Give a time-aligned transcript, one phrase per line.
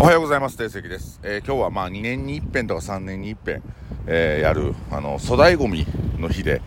[0.00, 0.56] おはようございます。
[0.56, 3.64] 定石です、えー、今日はまあ2年に一遍とか3年に一遍、
[4.06, 5.86] えー、やるあの粗大ごみ
[6.20, 6.62] の日で、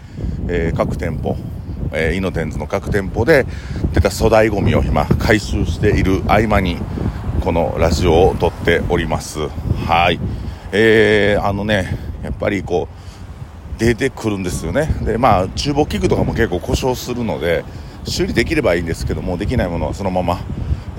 [0.50, 1.38] えー、各店舗
[1.94, 3.46] えー、イノテンズの各店舗で
[3.94, 6.78] 出た粗大ごみを今回収している合間に
[7.41, 9.48] このラジオを撮っております。
[9.88, 10.20] はい。
[10.73, 12.89] えー、あのねやっぱりこ
[13.77, 14.88] う出てくるんですよね。
[15.04, 17.63] でまあ厨房器具とかも結構故障するので
[18.04, 20.41] 修理できればいいんですけどもできないものはそのまま、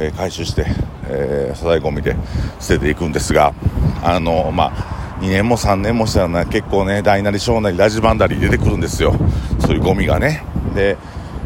[0.02, 0.66] えー、回収して
[1.12, 2.16] えー、粗大ごみで
[2.60, 3.54] 捨てていくんですが、
[4.02, 9.14] あのまあ、2年も3年もしたら結構ね、大なり小なりラジバンダリ出てくるんですよ。
[9.60, 10.44] そういうゴミがね。
[10.74, 10.96] で、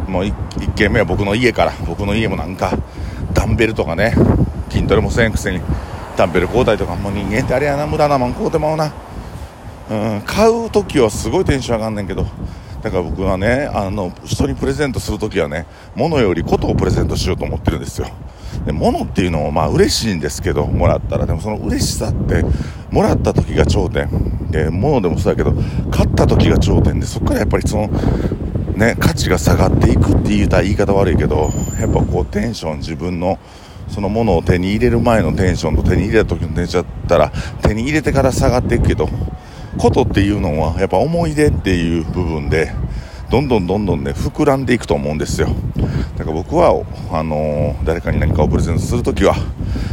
[0.07, 2.77] もう 1, 1軒目は僕の家から、僕の家もなんか、
[3.33, 4.15] ダンベルとかね、
[4.71, 5.61] 筋トレもせんくせに、
[6.17, 8.93] ダンベル交代とか、もう人間ってあれやな、無駄なもん買うてまうな。
[9.89, 12.27] うん、買う時はすごいテンション上がんねんけど、
[12.83, 18.09] だから僕はね、あの、人にプレゼントする時はね、物よりことをプレゼントしようと思ってるんですよ。
[18.65, 21.27] で物っていうのもまあ嬉しいんですけどもらったら。
[21.27, 22.45] でもその嬉しさって
[22.91, 24.09] もらった時が頂点。
[24.51, 25.55] で物でもそうだけど
[25.91, 27.89] 買った時が頂点でそこからやっぱりその
[28.77, 31.51] ね価値が下がっていくって言うたら言い方悪いけど
[31.81, 33.39] やっぱこうテンション自分の
[33.89, 39.09] そのものを手に入れる前のテンションと手に入れた時のテンションだったら手に入れてから下がっていくけど
[39.79, 42.73] ことっていうのはやっぱ思い出っていう部分で
[43.31, 45.49] どんどんどんどんね膨らんでいくと思うんですよ。
[46.17, 49.35] だから僕はあのー、誰かに何かをプレゼントするときは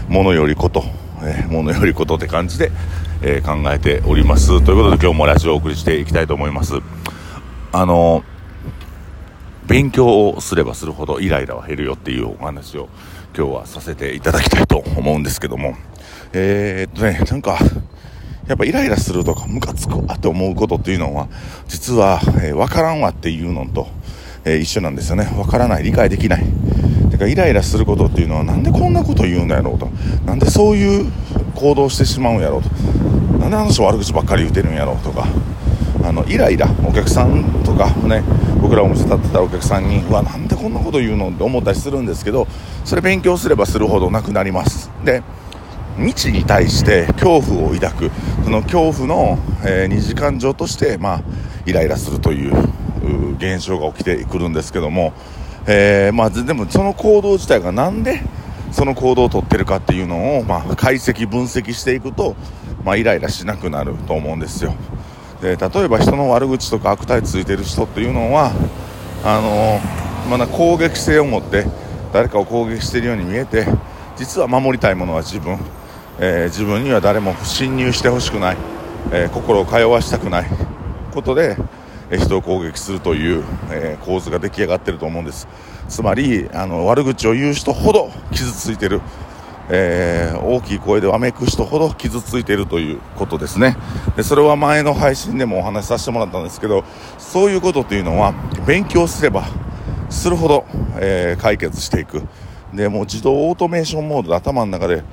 [0.08, 0.84] 物よりこと、
[1.22, 2.72] えー、物よりことって感じで、
[3.22, 4.48] えー、考えております。
[4.64, 6.76] ということで今日もラジオをお送りしていきたいと思います。
[7.74, 8.24] あの、
[9.68, 12.88] 勉強をすればするほどイライラは減るよっていうお話を
[13.36, 15.76] 今日はさせていただきたいと思うんですけども。
[16.34, 17.60] えー、っとねなんか
[18.48, 21.28] やっぱイライラするとかムカつくわって思うことっていうのは
[21.68, 23.88] 実は、えー、分からんわっていうのと、
[24.46, 25.26] えー、一緒なんですよね。
[25.26, 26.46] 分からない理解できない。
[27.12, 29.90] てかイライラすることっていうのはなんでこんなこと言うんだろうと。
[30.26, 31.12] なんでそういう
[31.56, 32.70] 行動してしまうんやろうと。
[33.38, 35.28] なんであの人悪口ばっかり言うてるんやろうとか。
[36.04, 38.24] あのイライラお客さんとかね
[38.62, 42.46] 僕らお店立ってたお客さんにうわなんでこんなこと言うのって思ったりするんですけど
[42.84, 44.92] それ勉強すればするほどなくなります。
[45.06, 45.24] で
[45.96, 48.12] 未知に対して恐怖を抱く。
[48.44, 51.22] その恐怖の、えー、二次感情として、まあ、
[51.66, 52.54] イライラするという
[53.38, 55.14] 現象が起きてくるんですけども、
[55.68, 58.22] えー、まあ、でもその行動自体がなんで
[58.72, 62.36] その行動をとってるかっていうのを、まあ、解析分析していくと、
[62.84, 64.74] まあ、イライラしなくなると思うんですよ。
[65.42, 68.54] で例えば人の悪口とか悪態ついてる人っていうのは
[69.26, 69.80] あの
[70.30, 71.66] まだ攻撃性を持って
[72.14, 73.68] 誰かを攻撃しているように見えて
[74.16, 75.60] 実は守りたいものは自分。
[76.20, 78.58] えー、自分には誰も侵入してほしくない、
[79.12, 80.46] え、心を通わしたくない。
[81.14, 81.58] ことで、
[82.12, 85.48] 人を攻撃するという、え構図が出来上がっていると思うんです。
[85.88, 89.02] つまりあの悪口を言う人ほど傷ついている、
[89.70, 93.78] え大きい声でわめく人ほど傷ついているということですね。
[94.16, 96.84] でそれは前の配信でもお話しさせてもらったんですけど
[97.18, 98.34] そういうことというのは
[98.68, 99.44] 勉強すれば
[100.10, 100.66] するほど、
[100.98, 102.22] え解決していく。
[102.74, 105.04] でもう自動オートメーションモードで頭の中で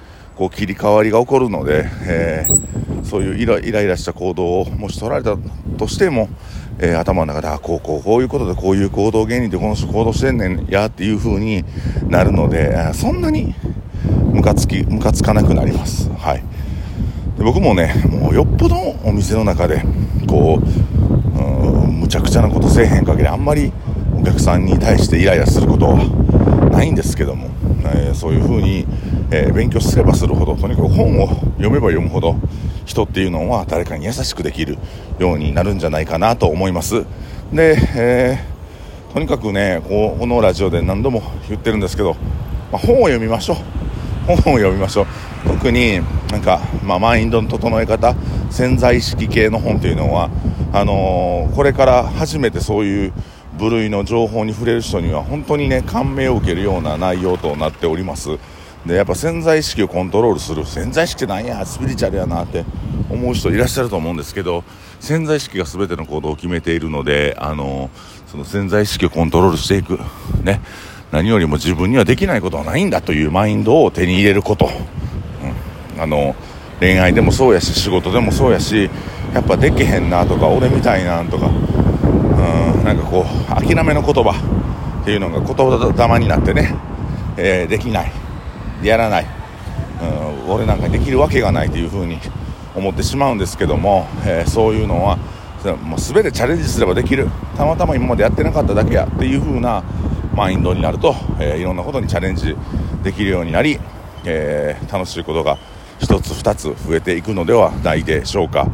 [0.40, 5.36] こう切り替わりが起こるので、えー、そういうイライラした行動をもし取られた
[5.76, 6.30] としても、
[6.78, 11.62] えー、頭の中であこうこうこういうことでこういう行動原理でこの人行動してんねんやっていう風に
[12.08, 13.54] なるのでそんなに
[14.32, 16.08] ムカつきムカつかなくなります。
[16.08, 16.42] はい
[17.36, 19.84] で僕もねもうよっぽどお店の中で
[20.26, 23.74] こうむちゃくちゃなことせえへん限りあんまり
[24.18, 27.50] お客さんに対してイライラすることはないんですけども、
[27.94, 28.86] えー、そういう風に
[29.32, 32.34] えー、勉強すればするほどとにかく本を読めば読むほど
[32.84, 34.76] 人っていうのは誰かに優しくできる
[35.20, 37.04] ようになるんじゃないかなと思います。
[37.52, 42.14] で、えー、とにかくねここのラジオで何度も言ってるんですけど、
[42.72, 43.56] まあ、本を読みましょう。
[44.26, 45.06] 本を読みましょう。
[45.46, 46.00] 特に
[46.32, 48.16] なんか、まあ、マインドの整え方
[48.50, 50.28] 潜在意識系の本っていうのは
[50.72, 53.12] あのー、これから初めてそういう
[53.60, 58.30] 部類の情報に触れる人には本当にね感銘を受けるような内容となっております。
[58.86, 62.64] でやっぱ潜在意識をコントロールする潜在意識って何やスピリチュアルやなって
[63.10, 64.64] 思う人いらっしゃると思うんですけど
[65.00, 67.90] 潜在意識が全ての行動を決めているのであの
[68.26, 69.98] その潜在意識をコントロールしていく
[70.42, 70.62] ね
[71.12, 74.70] 何よりも自分にはできないことはないんだというマインドを手に入れること、
[75.94, 76.34] うん、あの
[76.78, 78.88] 恋愛でもそうやし仕事でもそうやし
[79.34, 81.50] やっぱできへんなとか俺みたいなとか、
[82.90, 84.32] なんかこう諦めの言葉
[85.02, 86.74] っていうのが言霊になってね、
[87.36, 88.10] えー、できない。
[88.82, 89.26] やらない、
[90.46, 92.18] うん、俺なんかできるわけがないというふうに
[92.74, 95.18] 思ってしまうんですけども、えー、そういうのは
[95.84, 97.28] もう全てチャレンジすればできる。
[97.56, 99.84] たまたま今までやってなかっただけやっていう風な
[100.34, 102.56] マインドになると、えー、いろんなことにチャレンジ
[103.04, 103.78] できるようになり、
[104.24, 105.58] えー、楽しいことが
[106.00, 108.66] 1つ2つ増えていくのではないでしょうか、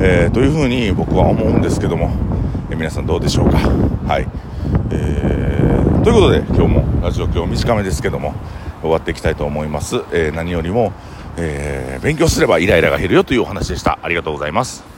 [0.00, 2.33] えー、というふうに僕は思うんですけども、
[2.74, 3.58] え皆さんどうでしょうか？
[3.58, 4.28] はい、
[4.90, 8.34] えー、ということで今日もラジオ今日短めですけども
[8.82, 10.92] 終わっていきたいと思います、え何よりも、
[11.38, 13.98] え勉強すればイライラが減るよというお話でした。
[14.02, 14.93] ありがとうございます。